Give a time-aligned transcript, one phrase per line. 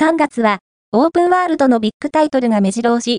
[0.00, 0.60] 3月は、
[0.92, 3.16] オープンワールドのビッグタイトルが目白押し、